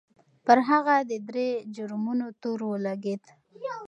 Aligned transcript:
پر 0.45 0.57
هغه 0.69 0.95
د 1.09 1.11
درې 1.27 1.49
جرمونو 1.75 2.27
تور 2.41 2.59
ولګېد. 2.69 3.23